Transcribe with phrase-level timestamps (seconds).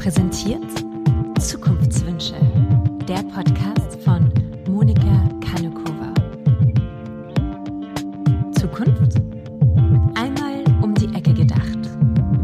[0.00, 0.64] präsentiert
[1.38, 2.34] Zukunftswünsche,
[3.06, 4.32] der Podcast von
[4.66, 6.14] Monika Kanukova.
[8.58, 9.20] Zukunft?
[10.14, 11.80] Einmal um die Ecke gedacht.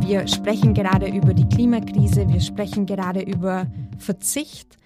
[0.01, 3.67] Wir sprechen gerade über die Klimakrise, wir sprechen gerade über
[3.97, 4.77] Verzicht.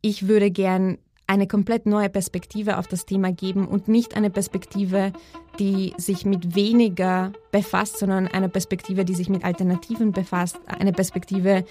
[0.00, 0.98] Ich würde gern
[1.28, 5.12] eine komplett neue Perspektive auf das Thema geben und nicht eine Perspektive,
[5.60, 11.64] die sich mit weniger befasst, sondern eine Perspektive, die sich mit Alternativen befasst, eine Perspektive,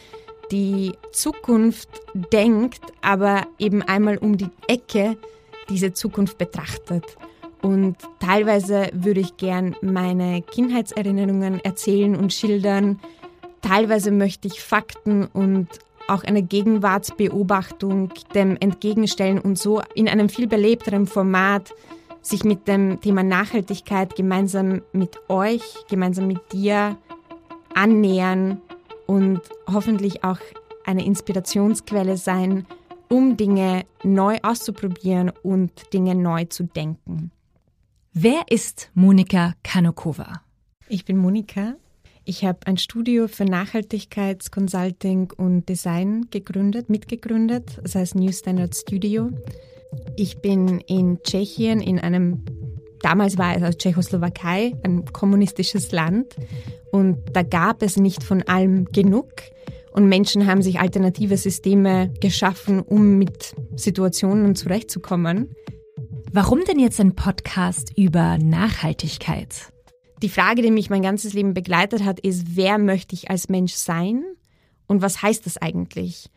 [0.52, 5.18] die Zukunft denkt, aber eben einmal um die Ecke
[5.70, 7.04] diese Zukunft betrachtet.
[7.62, 13.00] Und teilweise würde ich gern meine Kindheitserinnerungen erzählen und schildern.
[13.62, 15.68] Teilweise möchte ich Fakten und
[16.08, 21.74] auch eine Gegenwartsbeobachtung dem entgegenstellen und so in einem viel belebteren Format
[22.22, 26.98] sich mit dem Thema Nachhaltigkeit gemeinsam mit euch, gemeinsam mit dir
[27.74, 28.62] annähern
[29.08, 30.40] und hoffentlich auch
[30.86, 32.66] eine Inspirationsquelle sein,
[33.10, 37.32] um Dinge neu auszuprobieren und Dinge neu zu denken.
[38.14, 40.42] Wer ist Monika Kanokova?
[40.90, 41.76] Ich bin Monika,
[42.30, 47.80] ich habe ein Studio für Nachhaltigkeitsconsulting und Design gegründet, mitgegründet.
[47.82, 49.32] Das heißt New Standard Studio.
[50.18, 52.44] Ich bin in Tschechien in einem,
[53.02, 56.36] damals war es aus Tschechoslowakei, ein kommunistisches Land.
[56.92, 59.32] Und da gab es nicht von allem genug.
[59.92, 65.56] Und Menschen haben sich alternative Systeme geschaffen, um mit Situationen zurechtzukommen.
[66.32, 69.72] Warum denn jetzt ein Podcast über Nachhaltigkeit?
[70.22, 73.74] Die Frage, die mich mein ganzes Leben begleitet hat, ist, wer möchte ich als Mensch
[73.74, 74.24] sein
[74.88, 76.30] und was heißt das eigentlich?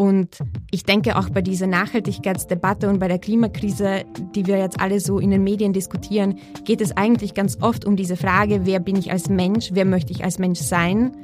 [0.00, 0.38] Und
[0.70, 5.18] ich denke auch bei dieser Nachhaltigkeitsdebatte und bei der Klimakrise, die wir jetzt alle so
[5.18, 9.10] in den Medien diskutieren, geht es eigentlich ganz oft um diese Frage, wer bin ich
[9.10, 11.16] als Mensch, wer möchte ich als Mensch sein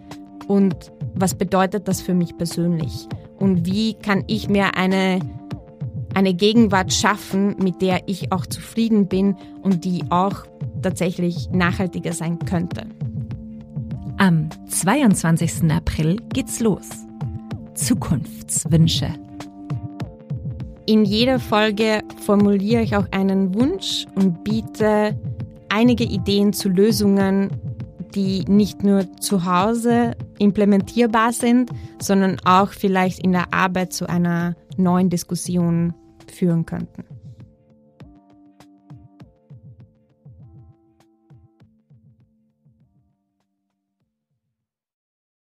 [0.48, 3.06] und was bedeutet das für mich persönlich?
[3.38, 5.20] Und wie kann ich mir eine,
[6.14, 10.46] eine Gegenwart schaffen, mit der ich auch zufrieden bin und die auch
[10.82, 12.86] tatsächlich nachhaltiger sein könnte.
[14.18, 15.70] Am 22.
[15.70, 17.03] April geht's los.
[17.74, 19.08] Zukunftswünsche.
[20.86, 25.18] In jeder Folge formuliere ich auch einen Wunsch und biete
[25.68, 27.50] einige Ideen zu Lösungen,
[28.14, 31.70] die nicht nur zu Hause implementierbar sind,
[32.00, 35.94] sondern auch vielleicht in der Arbeit zu einer neuen Diskussion
[36.32, 37.04] führen könnten.